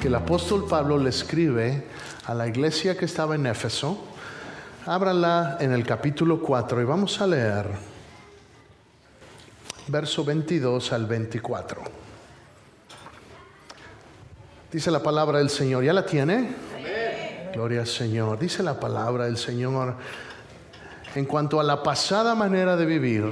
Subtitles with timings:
[0.00, 1.84] que el apóstol Pablo le escribe
[2.26, 3.98] a la iglesia que estaba en Éfeso.
[4.86, 7.66] Ábrala en el capítulo 4 y vamos a leer
[9.88, 11.82] verso 22 al 24.
[14.70, 16.54] Dice la palabra del Señor, ¿ya la tiene?
[17.52, 18.38] Gloria al Señor.
[18.38, 19.96] Dice la palabra del Señor
[21.16, 23.24] en cuanto a la pasada manera de vivir,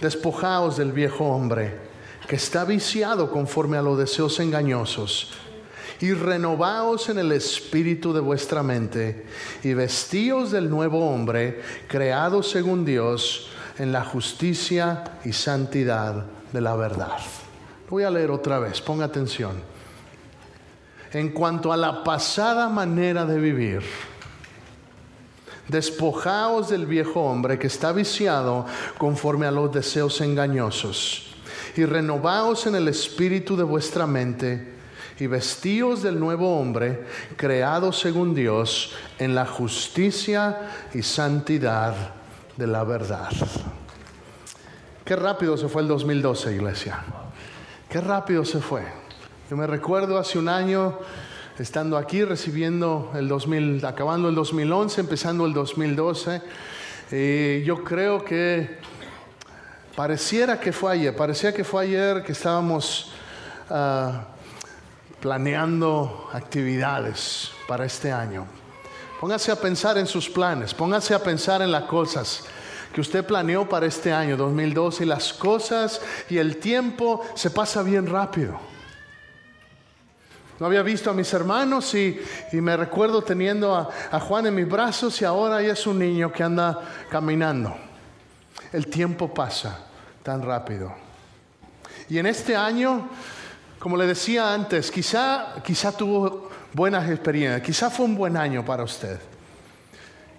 [0.00, 1.89] despojaos del viejo hombre
[2.26, 5.32] que está viciado conforme a los deseos engañosos,
[6.00, 9.26] y renovaos en el espíritu de vuestra mente,
[9.62, 13.48] y vestíos del nuevo hombre, creado según Dios,
[13.78, 17.18] en la justicia y santidad de la verdad.
[17.88, 19.60] Voy a leer otra vez, ponga atención.
[21.12, 23.82] En cuanto a la pasada manera de vivir,
[25.68, 31.29] despojaos del viejo hombre que está viciado conforme a los deseos engañosos
[31.76, 34.80] y renovaos en el espíritu de vuestra mente
[35.18, 37.04] y vestíos del nuevo hombre,
[37.36, 41.94] creado según Dios en la justicia y santidad
[42.56, 43.30] de la verdad.
[45.04, 47.04] Qué rápido se fue el 2012, iglesia.
[47.88, 48.82] Qué rápido se fue.
[49.50, 50.98] Yo me recuerdo hace un año
[51.58, 56.40] estando aquí recibiendo el 2000, acabando el 2011, empezando el 2012.
[57.12, 58.78] Y yo creo que
[60.00, 63.12] Pareciera que fue ayer, parecía que fue ayer que estábamos
[63.68, 64.28] ah,
[65.20, 68.46] planeando actividades para este año.
[69.20, 72.44] Póngase a pensar en sus planes, póngase a pensar en las cosas
[72.94, 77.82] que usted planeó para este año 2012 y las cosas y el tiempo se pasa
[77.82, 78.58] bien rápido.
[80.58, 82.18] No había visto a mis hermanos y,
[82.52, 86.32] me recuerdo teniendo a, a Juan en mis brazos y ahora ya es un niño
[86.32, 86.78] que anda
[87.10, 87.76] caminando.
[88.72, 89.88] El tiempo pasa
[90.22, 90.92] tan rápido.
[92.08, 93.08] Y en este año,
[93.78, 98.82] como le decía antes, quizá, quizá tuvo buenas experiencias, quizá fue un buen año para
[98.82, 99.18] usted.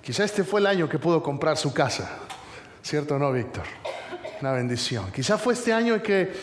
[0.02, 2.10] Quizá este fue el año que pudo comprar su casa,
[2.82, 3.64] ¿cierto o no, Víctor?
[4.42, 5.12] Una bendición.
[5.12, 6.34] Quizá fue este año que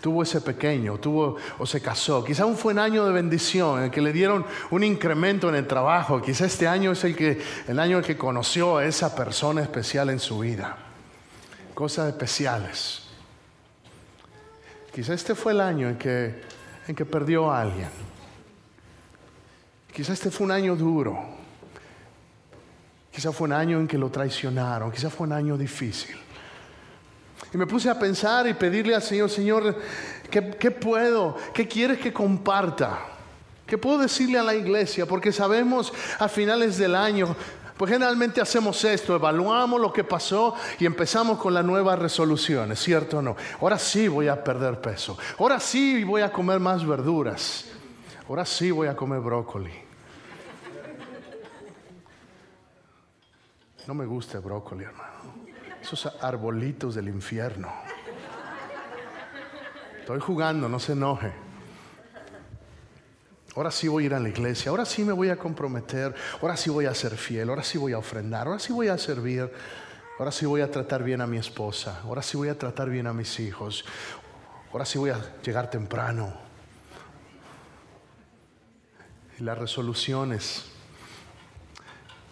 [0.00, 2.24] tuvo ese pequeño, tuvo o se casó.
[2.24, 6.22] Quizá fue un año de bendición, en que le dieron un incremento en el trabajo.
[6.22, 10.10] Quizá este año es el, que, el año en que conoció a esa persona especial
[10.10, 10.87] en su vida
[11.78, 13.02] cosas especiales.
[14.92, 16.42] Quizá este fue el año en que,
[16.88, 17.88] en que perdió a alguien.
[19.92, 21.16] Quizá este fue un año duro.
[23.12, 24.90] Quizá fue un año en que lo traicionaron.
[24.90, 26.16] Quizá fue un año difícil.
[27.54, 29.78] Y me puse a pensar y pedirle al Señor, Señor,
[30.28, 31.36] ¿qué, qué puedo?
[31.54, 32.98] ¿Qué quieres que comparta?
[33.68, 35.06] ¿Qué puedo decirle a la iglesia?
[35.06, 37.36] Porque sabemos a finales del año
[37.78, 43.18] pues generalmente hacemos esto, evaluamos lo que pasó y empezamos con las nuevas resoluciones, ¿cierto
[43.18, 43.36] o no?
[43.60, 45.16] Ahora sí voy a perder peso.
[45.38, 47.66] Ahora sí voy a comer más verduras.
[48.28, 49.72] Ahora sí voy a comer brócoli.
[53.86, 55.08] No me gusta el brócoli, hermano.
[55.80, 57.72] Esos arbolitos del infierno.
[60.00, 61.47] Estoy jugando, no se enoje
[63.54, 66.56] ahora sí voy a ir a la iglesia, ahora sí me voy a comprometer, ahora
[66.56, 69.50] sí voy a ser fiel, ahora sí voy a ofrendar, ahora sí voy a servir,
[70.18, 73.06] ahora sí voy a tratar bien a mi esposa, ahora sí voy a tratar bien
[73.06, 73.84] a mis hijos,
[74.72, 76.32] ahora sí voy a llegar temprano.
[79.38, 80.64] Y las resoluciones.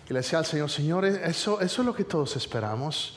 [0.09, 3.17] Y le decía al Señor, Señor, eso, eso es lo que todos esperamos.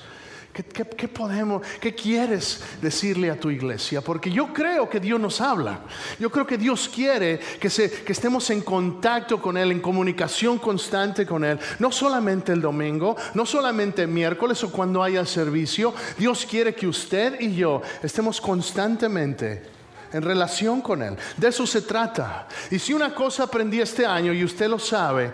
[0.52, 4.02] ¿Qué, podemos, qué quieres decirle a tu iglesia?
[4.02, 5.82] Porque yo creo que Dios nos habla.
[6.20, 11.26] Yo creo que Dios quiere que, que estemos en contacto con Él, en comunicación constante
[11.26, 11.60] con Él.
[11.78, 15.94] No solamente el domingo, no solamente el miércoles o cuando haya servicio.
[16.18, 19.64] Dios quiere que usted y yo estemos constantemente
[20.12, 21.16] en relación con Él.
[21.38, 22.48] De eso se trata.
[22.72, 25.32] Y si una cosa aprendí este año, y usted lo sabe,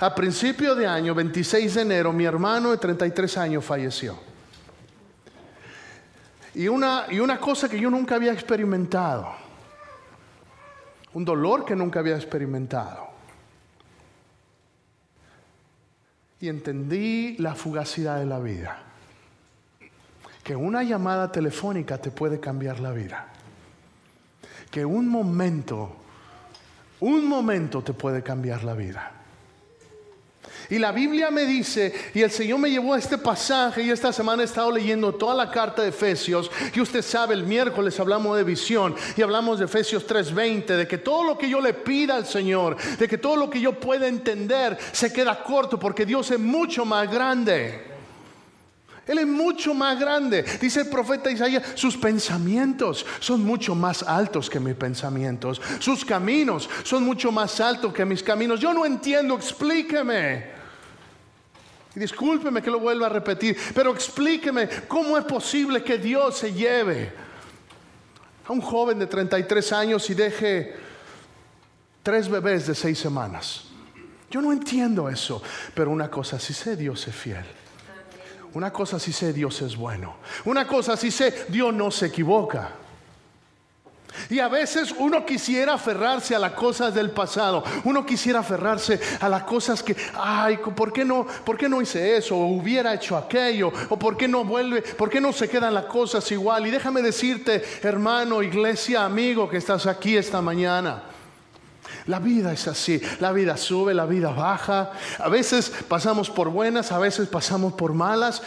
[0.00, 4.18] a principio de año, 26 de enero, mi hermano de 33 años falleció.
[6.54, 9.28] Y una, y una cosa que yo nunca había experimentado.
[11.14, 13.08] Un dolor que nunca había experimentado.
[16.40, 18.78] Y entendí la fugacidad de la vida.
[20.44, 23.28] Que una llamada telefónica te puede cambiar la vida.
[24.70, 25.96] Que un momento,
[27.00, 29.17] un momento te puede cambiar la vida.
[30.70, 34.12] Y la Biblia me dice, y el Señor me llevó a este pasaje, y esta
[34.12, 38.36] semana he estado leyendo toda la carta de Efesios, y usted sabe, el miércoles hablamos
[38.36, 42.16] de visión, y hablamos de Efesios 3:20, de que todo lo que yo le pida
[42.16, 46.30] al Señor, de que todo lo que yo pueda entender, se queda corto, porque Dios
[46.30, 47.88] es mucho más grande.
[49.06, 50.44] Él es mucho más grande.
[50.60, 55.62] Dice el profeta Isaías, sus pensamientos son mucho más altos que mis pensamientos.
[55.78, 58.60] Sus caminos son mucho más altos que mis caminos.
[58.60, 60.57] Yo no entiendo, explíqueme.
[61.98, 67.12] Discúlpeme que lo vuelva a repetir, pero explíqueme cómo es posible que Dios se lleve
[68.46, 70.74] a un joven de 33 años y deje
[72.02, 73.64] tres bebés de seis semanas.
[74.30, 75.42] Yo no entiendo eso,
[75.74, 77.44] pero una cosa sí sé, Dios es fiel.
[78.54, 80.16] Una cosa sí sé, Dios es bueno.
[80.44, 82.72] Una cosa sí sé, Dios no se equivoca.
[84.30, 87.62] Y a veces uno quisiera aferrarse a las cosas del pasado.
[87.84, 92.16] Uno quisiera aferrarse a las cosas que, ay, ¿por qué no, por qué no hice
[92.16, 92.36] eso?
[92.36, 93.72] O hubiera hecho aquello.
[93.88, 96.66] O por qué no vuelve, por qué no se quedan las cosas igual.
[96.66, 101.02] Y déjame decirte, hermano, iglesia, amigo que estás aquí esta mañana.
[102.06, 104.92] La vida es así, la vida sube, la vida baja.
[105.18, 108.42] A veces pasamos por buenas, a veces pasamos por malas.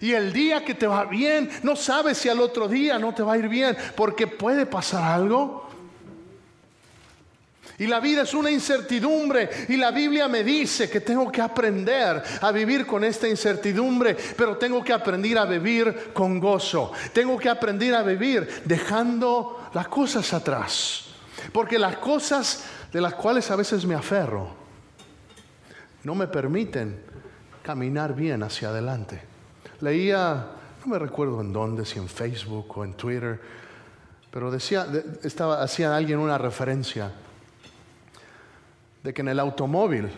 [0.00, 3.22] Y el día que te va bien, no sabes si al otro día no te
[3.22, 5.68] va a ir bien, porque puede pasar algo.
[7.78, 9.48] Y la vida es una incertidumbre.
[9.68, 14.56] Y la Biblia me dice que tengo que aprender a vivir con esta incertidumbre, pero
[14.56, 16.92] tengo que aprender a vivir con gozo.
[17.12, 21.04] Tengo que aprender a vivir dejando las cosas atrás.
[21.52, 24.56] Porque las cosas de las cuales a veces me aferro
[26.02, 27.00] no me permiten
[27.62, 29.27] caminar bien hacia adelante.
[29.80, 30.46] Leía,
[30.84, 33.40] no me recuerdo en dónde, si en Facebook o en Twitter,
[34.30, 34.86] pero decía,
[35.22, 37.12] estaba, hacía alguien una referencia
[39.02, 40.08] de que en el automóvil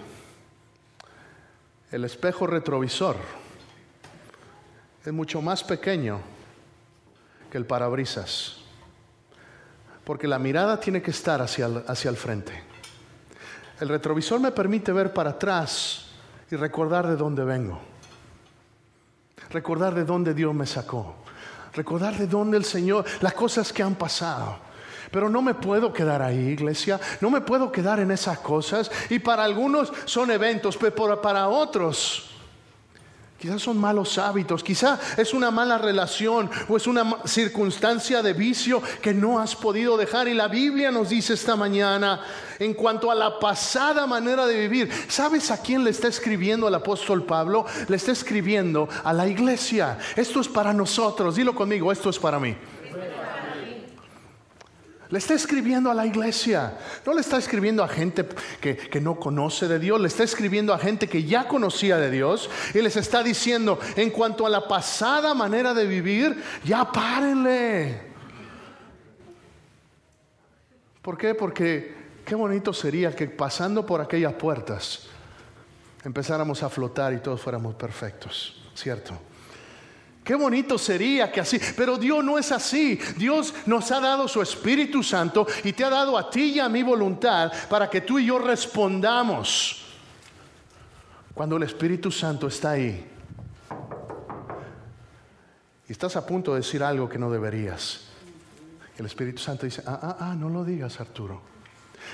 [1.93, 3.17] el espejo retrovisor
[5.05, 6.21] es mucho más pequeño
[7.51, 8.61] que el parabrisas
[10.05, 12.53] porque la mirada tiene que estar hacia hacia el frente.
[13.81, 16.07] El retrovisor me permite ver para atrás
[16.51, 17.81] y recordar de dónde vengo.
[19.51, 21.17] Recordar de dónde Dios me sacó.
[21.75, 24.59] Recordar de dónde el Señor, las cosas que han pasado.
[25.11, 27.01] Pero no me puedo quedar ahí, iglesia.
[27.21, 28.91] No me puedo quedar en esas cosas.
[29.11, 32.30] Y para algunos son eventos, pero para otros
[33.41, 38.83] Quizás son malos hábitos, quizás es una mala relación o es una circunstancia de vicio
[39.01, 40.29] que no has podido dejar.
[40.29, 42.21] Y la Biblia nos dice esta mañana,
[42.59, 46.75] en cuanto a la pasada manera de vivir, ¿sabes a quién le está escribiendo el
[46.75, 47.65] apóstol Pablo?
[47.89, 49.97] Le está escribiendo a la iglesia.
[50.17, 52.55] Esto es para nosotros, dilo conmigo, esto es para mí.
[55.11, 56.79] Le está escribiendo a la iglesia.
[57.05, 58.27] No le está escribiendo a gente
[58.61, 60.01] que, no conoce de Dios.
[60.01, 62.49] Le está escribiendo a gente que ya conocía de Dios.
[62.75, 68.03] Y les está diciendo, en cuanto a la pasada manera de vivir, ya párenle.
[71.03, 71.35] ¿Por qué?
[71.35, 75.09] Porque qué bonito sería que pasando por aquellas puertas
[76.05, 78.63] empezáramos a flotar y todos fuéramos perfectos.
[78.75, 79.30] ¿Cierto?
[80.25, 83.01] Qué bonito sería que así, pero Dios no es así.
[83.17, 86.69] Dios nos ha dado su Espíritu Santo y te ha dado a ti y a
[86.69, 89.87] mi voluntad para que tú y yo respondamos.
[91.35, 93.07] Cuando el Espíritu Santo está ahí
[95.89, 98.03] y estás a punto de decir algo que no deberías,
[98.99, 101.41] el Espíritu Santo dice, ah, ah, ah, no lo digas Arturo.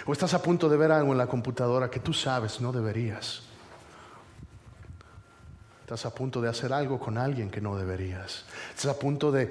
[0.07, 3.43] O estás a punto de ver algo en la computadora que tú sabes no deberías.
[5.87, 8.45] Estás a punto de hacer algo con alguien que no deberías.
[8.71, 9.49] Estás a punto de,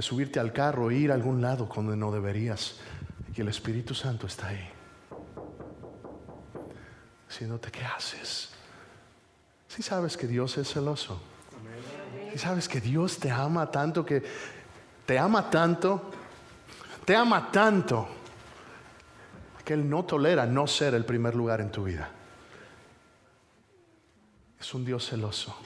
[0.00, 2.74] subirte al carro e ir a algún lado donde no deberías.
[3.32, 4.68] Y el Espíritu Santo está ahí.
[7.28, 8.48] Diciéndote, ¿qué haces?
[9.68, 11.20] Si sabes que Dios es celoso.
[12.32, 14.24] Si sabes que Dios te ama tanto que
[15.06, 16.10] te ama tanto,
[17.04, 18.08] te ama tanto
[19.64, 22.10] que Él no tolera no ser el primer lugar en tu vida.
[24.58, 25.56] Es un Dios celoso.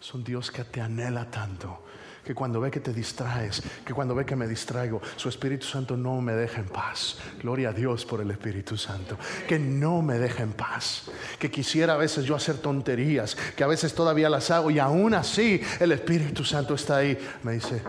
[0.00, 1.84] Es un Dios que te anhela tanto,
[2.24, 5.96] que cuando ve que te distraes, que cuando ve que me distraigo, su Espíritu Santo
[5.96, 7.16] no me deja en paz.
[7.40, 9.16] Gloria a Dios por el Espíritu Santo,
[9.48, 13.66] que no me deja en paz, que quisiera a veces yo hacer tonterías, que a
[13.66, 17.18] veces todavía las hago y aún así el Espíritu Santo está ahí.
[17.42, 17.82] Me dice,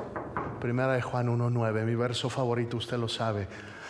[0.59, 3.47] primera de Juan 1.9, mi verso favorito, usted lo sabe.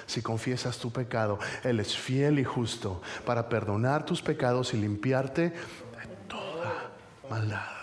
[0.07, 5.41] Si confiesas tu pecado, Él es fiel y justo para perdonar tus pecados y limpiarte
[5.51, 6.91] de toda
[7.29, 7.78] maldad.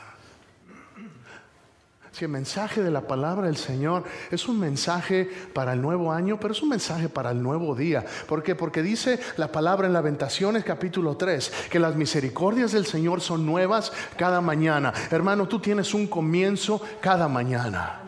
[2.17, 6.41] Si el mensaje de la palabra del Señor es un mensaje para el nuevo año,
[6.41, 8.07] pero es un mensaje para el nuevo día.
[8.27, 8.55] ¿Por qué?
[8.55, 13.93] Porque dice la palabra en Lamentaciones capítulo 3 que las misericordias del Señor son nuevas
[14.17, 14.95] cada mañana.
[15.11, 18.06] Hermano, tú tienes un comienzo cada mañana.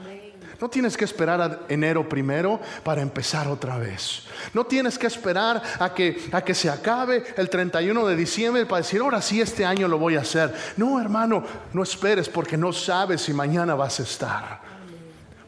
[0.60, 4.24] No tienes que esperar a enero primero para empezar otra vez.
[4.52, 8.82] No tienes que esperar a que, a que se acabe el 31 de diciembre para
[8.82, 10.52] decir, ahora sí, este año lo voy a hacer.
[10.76, 14.60] No, hermano, no esperes porque no sabes si mañana vas a estar.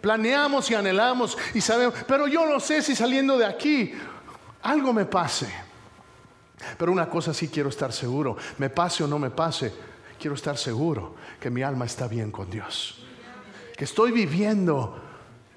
[0.00, 3.92] Planeamos y anhelamos y sabemos, pero yo no sé si saliendo de aquí
[4.62, 5.52] algo me pase.
[6.78, 9.72] Pero una cosa sí quiero estar seguro, me pase o no me pase,
[10.20, 12.99] quiero estar seguro que mi alma está bien con Dios
[13.80, 14.94] que estoy viviendo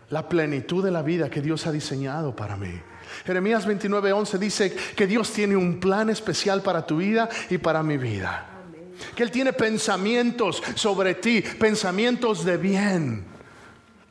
[0.09, 2.71] la plenitud de la vida que Dios ha diseñado para mí.
[3.25, 7.97] Jeremías 29:11 dice que Dios tiene un plan especial para tu vida y para mi
[7.97, 8.47] vida.
[9.13, 13.25] Que Él tiene pensamientos sobre ti, pensamientos de bien.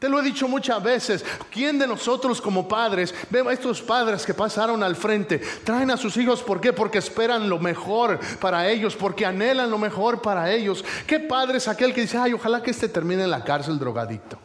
[0.03, 1.25] Te lo he dicho muchas veces.
[1.49, 6.17] ¿Quién de nosotros como padres, vemos estos padres que pasaron al frente, traen a sus
[6.17, 6.73] hijos, ¿por qué?
[6.73, 10.85] Porque esperan lo mejor para ellos, porque anhelan lo mejor para ellos.
[11.07, 14.41] ¿Qué padre es aquel que dice, ay, ojalá que este termine en la cárcel drogadicto?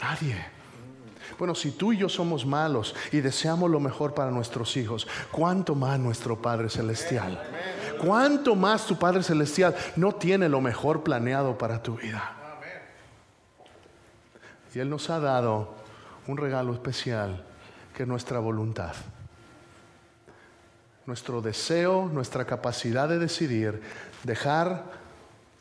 [0.00, 0.46] Nadie.
[1.38, 5.76] Bueno, si tú y yo somos malos y deseamos lo mejor para nuestros hijos, ¿cuánto
[5.76, 7.40] más nuestro Padre Celestial?
[8.04, 12.41] ¿Cuánto más tu Padre Celestial no tiene lo mejor planeado para tu vida?
[14.74, 15.74] Y Él nos ha dado
[16.26, 17.44] un regalo especial
[17.94, 18.94] que es nuestra voluntad.
[21.06, 23.82] Nuestro deseo, nuestra capacidad de decidir,
[24.22, 24.84] dejar,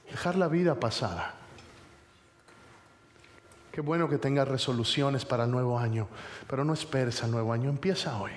[0.10, 1.34] dejar la vida pasada.
[3.72, 6.08] Qué bueno que tengas resoluciones para el nuevo año,
[6.48, 8.32] pero no esperes al nuevo año, empieza hoy.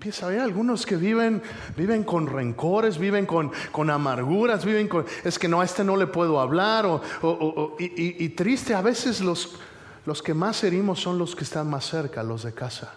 [0.00, 1.42] Empieza Hay algunos que viven,
[1.76, 5.94] viven con rencores, viven con, con, amarguras, viven con, es que no, a este no
[5.94, 9.58] le puedo hablar, o, y, y, triste, a veces los,
[10.06, 12.94] los que más herimos son los que están más cerca, los de casa,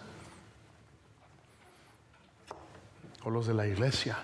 [3.22, 4.16] o los de la iglesia.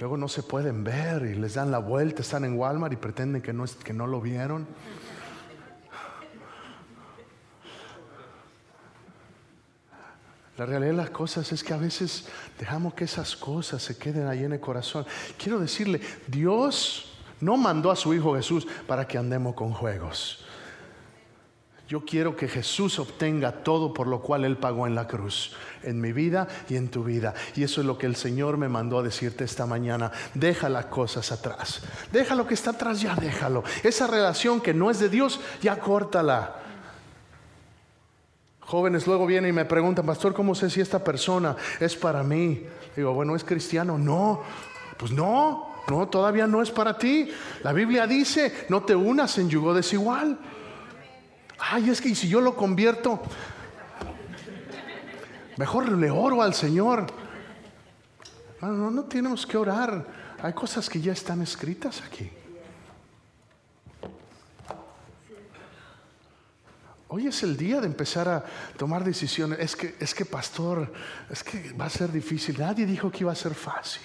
[0.00, 3.42] Luego no se pueden ver y les dan la vuelta, están en Walmart y pretenden
[3.42, 4.66] que no, que no lo vieron.
[10.56, 12.26] La realidad de las cosas es que a veces
[12.58, 15.04] dejamos que esas cosas se queden ahí en el corazón.
[15.36, 20.44] Quiero decirle, Dios no mandó a su Hijo Jesús para que andemos con juegos.
[21.88, 26.00] Yo quiero que Jesús obtenga todo por lo cual Él pagó en la cruz, en
[26.00, 27.34] mi vida y en tu vida.
[27.56, 30.10] Y eso es lo que el Señor me mandó a decirte esta mañana.
[30.32, 31.82] Deja las cosas atrás.
[32.10, 33.64] Deja lo que está atrás, ya déjalo.
[33.82, 36.63] Esa relación que no es de Dios, ya córtala.
[38.74, 42.66] Jóvenes luego vienen y me preguntan, pastor, ¿cómo sé si esta persona es para mí?
[42.96, 43.96] Digo, bueno, ¿es cristiano?
[43.96, 44.42] No,
[44.96, 47.30] pues no, no, todavía no es para ti.
[47.62, 50.40] La Biblia dice, no te unas en yugo desigual.
[51.56, 53.22] Ay, es que si yo lo convierto,
[55.56, 57.06] mejor le oro al Señor.
[58.60, 60.04] No, no tenemos que orar.
[60.42, 62.28] Hay cosas que ya están escritas aquí.
[67.16, 68.44] Hoy es el día de empezar a
[68.76, 69.60] tomar decisiones.
[69.60, 70.92] Es que, es que, pastor,
[71.30, 72.58] es que va a ser difícil.
[72.58, 74.02] Nadie dijo que iba a ser fácil.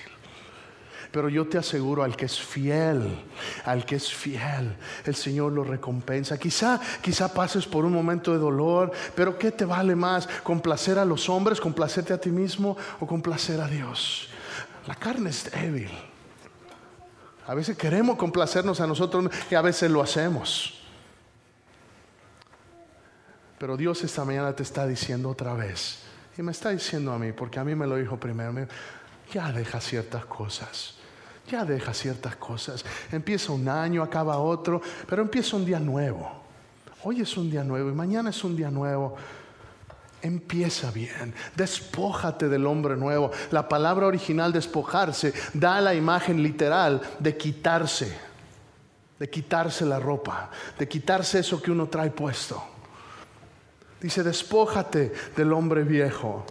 [1.11, 3.19] Pero yo te aseguro, al que es fiel,
[3.65, 4.75] al que es fiel,
[5.05, 6.37] el Señor lo recompensa.
[6.37, 10.27] Quizá, quizá pases por un momento de dolor, pero ¿qué te vale más?
[10.43, 14.29] ¿Complacer a los hombres, complacerte a ti mismo o complacer a Dios?
[14.85, 15.89] La carne es débil.
[17.47, 20.78] A veces queremos complacernos a nosotros y a veces lo hacemos.
[23.59, 25.99] Pero Dios esta mañana te está diciendo otra vez,
[26.37, 28.53] y me está diciendo a mí, porque a mí me lo dijo primero,
[29.33, 30.95] ya deja ciertas cosas,
[31.49, 32.85] ya deja ciertas cosas.
[33.11, 36.41] Empieza un año, acaba otro, pero empieza un día nuevo.
[37.03, 39.15] Hoy es un día nuevo y mañana es un día nuevo.
[40.21, 43.31] Empieza bien, despójate del hombre nuevo.
[43.51, 48.17] La palabra original despojarse da la imagen literal de quitarse,
[49.17, 52.78] de quitarse la ropa, de quitarse eso que uno trae puesto.
[54.01, 56.45] Dice, despójate del hombre viejo.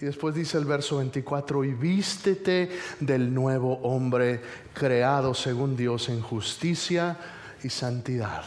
[0.00, 4.40] Y después dice el verso 24, y vístete del nuevo hombre
[4.72, 7.18] creado según Dios en justicia
[7.62, 8.42] y santidad.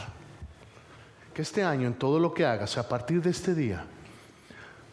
[1.32, 3.84] Que este año en todo lo que hagas, a partir de este día,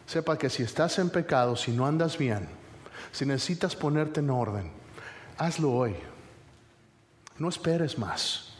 [0.06, 2.48] sepa que si estás en pecado, si no andas bien,
[3.10, 4.70] si necesitas ponerte en orden,
[5.38, 5.96] hazlo hoy.
[7.38, 8.52] No esperes más.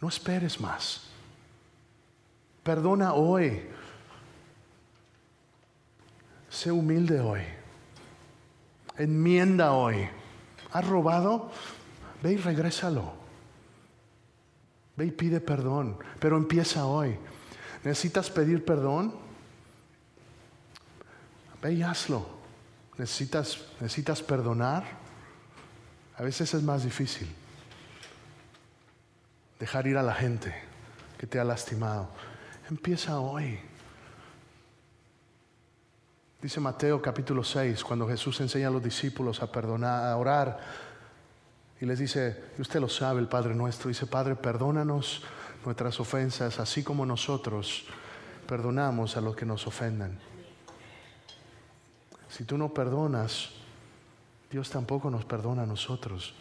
[0.00, 1.05] No esperes más.
[2.66, 3.62] Perdona hoy.
[6.50, 7.42] Sé humilde hoy.
[8.98, 10.08] Enmienda hoy.
[10.72, 11.52] ¿Has robado?
[12.24, 13.12] Ve y regrésalo.
[14.96, 15.96] Ve y pide perdón.
[16.18, 17.16] Pero empieza hoy.
[17.84, 19.14] ¿Necesitas pedir perdón?
[21.62, 22.26] Ve y hazlo.
[22.98, 24.82] ¿Necesitas, necesitas perdonar?
[26.16, 27.32] A veces es más difícil.
[29.60, 30.52] dejar ir a la gente
[31.16, 32.08] que te ha lastimado.
[32.68, 33.58] Empieza hoy.
[36.42, 40.58] Dice Mateo capítulo 6, cuando Jesús enseña a los discípulos a perdonar, a orar,
[41.80, 45.22] y les dice, usted lo sabe, el Padre nuestro, dice, Padre, perdónanos
[45.64, 47.84] nuestras ofensas, así como nosotros
[48.48, 50.18] perdonamos a los que nos ofenden.
[52.28, 53.50] Si tú no perdonas,
[54.50, 56.34] Dios tampoco nos perdona a nosotros.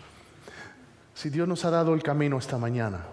[1.13, 3.05] Si Dios nos ha dado el camino esta mañana,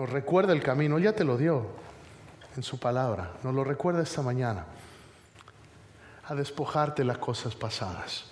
[0.00, 1.66] nos recuerda el camino, ya te lo dio
[2.56, 4.64] en su palabra, nos lo recuerda esta mañana,
[6.24, 8.24] a despojarte las cosas pasadas,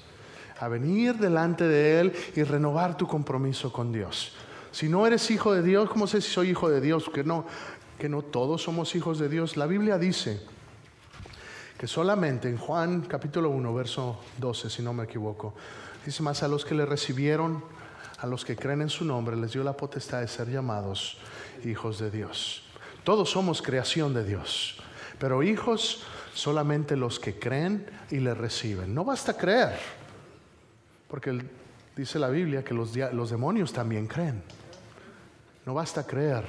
[0.58, 4.32] a venir delante de Él y renovar tu compromiso con Dios.
[4.72, 7.10] Si no eres hijo de Dios, ¿cómo sé si soy hijo de Dios?
[7.12, 7.44] Que no,
[7.98, 9.58] que no todos somos hijos de Dios.
[9.58, 10.40] La Biblia dice
[11.76, 15.52] que solamente en Juan capítulo 1, verso 12, si no me equivoco,
[16.06, 17.62] dice más a los que le recibieron,
[18.18, 21.18] a los que creen en su nombre, les dio la potestad de ser llamados
[21.64, 22.62] hijos de Dios.
[23.04, 24.78] Todos somos creación de Dios,
[25.18, 26.02] pero hijos
[26.34, 28.94] solamente los que creen y le reciben.
[28.94, 29.78] No basta creer,
[31.08, 31.40] porque
[31.96, 34.42] dice la Biblia que los, los demonios también creen.
[35.64, 36.44] No basta creer,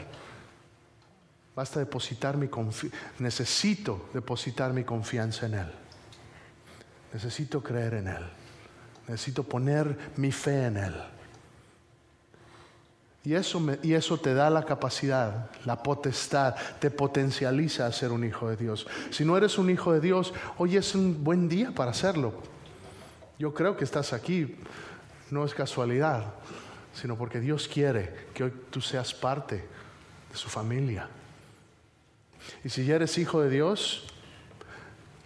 [1.59, 2.49] Basta depositar mi
[3.19, 5.67] necesito depositar mi confianza en Él.
[7.11, 8.23] Necesito creer en Él.
[9.09, 10.95] Necesito poner mi fe en Él.
[13.23, 18.23] Y eso, y eso te da la capacidad, la potestad, te potencializa a ser un
[18.23, 18.87] hijo de Dios.
[19.11, 22.33] Si no eres un hijo de Dios, hoy es un buen día para hacerlo.
[23.37, 24.57] Yo creo que estás aquí,
[25.31, 26.33] no es casualidad,
[26.93, 29.55] sino porque Dios quiere que hoy tú seas parte
[30.31, 31.09] de su familia.
[32.63, 34.05] Y si ya eres hijo de Dios,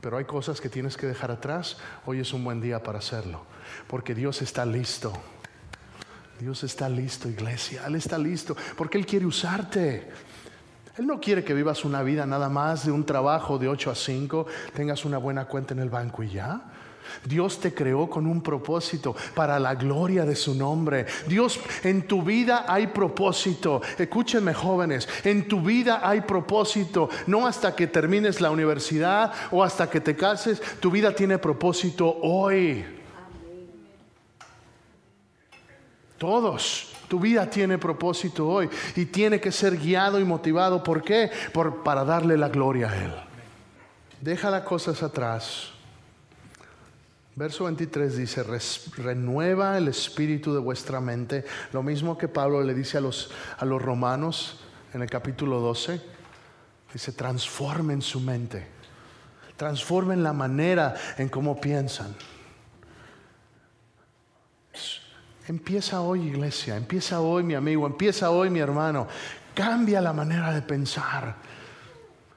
[0.01, 3.43] pero hay cosas que tienes que dejar atrás, hoy es un buen día para hacerlo,
[3.87, 5.13] porque Dios está listo.
[6.43, 7.83] Dios está listo, iglesia.
[7.87, 10.03] Él está listo, porque Él quiere usarte.
[10.97, 13.95] Él no quiere que vivas una vida nada más de un trabajo de 8 a
[13.95, 16.61] 5, tengas una buena cuenta en el banco y ya.
[17.23, 21.05] Dios te creó con un propósito para la gloria de su nombre.
[21.29, 23.81] Dios, en tu vida hay propósito.
[23.97, 27.09] Escúchenme jóvenes, en tu vida hay propósito.
[27.25, 32.17] No hasta que termines la universidad o hasta que te cases, tu vida tiene propósito
[32.21, 32.83] hoy.
[36.17, 36.89] Todos.
[37.07, 40.83] Tu vida tiene propósito hoy y tiene que ser guiado y motivado.
[40.83, 41.29] ¿Por qué?
[41.53, 43.13] Por, para darle la gloria a Él.
[44.21, 45.73] Deja las cosas atrás
[47.35, 48.43] Verso 23 dice,
[48.97, 53.65] renueva el espíritu de vuestra mente, lo mismo que Pablo le dice a los, a
[53.65, 54.59] los romanos
[54.93, 55.99] en el capítulo 12,
[56.93, 58.67] dice, transformen su mente,
[59.57, 62.15] transformen la manera en cómo piensan.
[65.47, 69.07] Empieza hoy iglesia, empieza hoy mi amigo, empieza hoy mi hermano,
[69.53, 71.35] cambia la manera de pensar.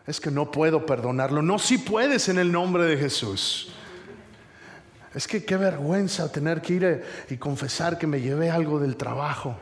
[0.06, 3.72] Es que no puedo perdonarlo, no, si puedes en el nombre de Jesús.
[5.14, 8.96] Es que qué vergüenza tener que ir eh, y confesar que me llevé algo del
[8.96, 9.56] trabajo.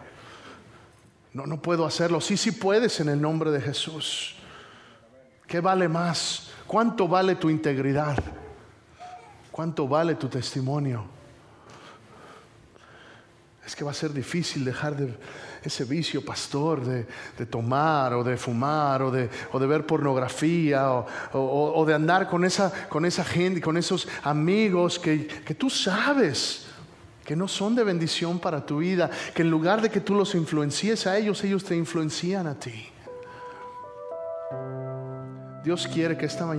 [1.32, 2.20] No, no puedo hacerlo.
[2.20, 4.34] Sí, sí puedes en el nombre de Jesús.
[5.46, 6.50] ¿Qué vale más?
[6.66, 8.18] ¿Cuánto vale tu integridad?
[9.52, 11.13] ¿Cuánto vale tu testimonio?
[13.66, 15.14] Es que va a ser difícil dejar de
[15.62, 19.28] ese vicio, pastor, de, tomar o de fumar o de,
[19.66, 20.90] ver pornografía
[21.32, 26.66] o, de andar con esa, con esa gente, con esos amigos que, que tú sabes
[27.24, 30.34] que no son de bendición para tu vida, que en lugar de que tú los
[30.34, 32.88] influencies a ellos, ellos te influencian a ti.
[35.64, 36.52] Dios quiere que esta mañana...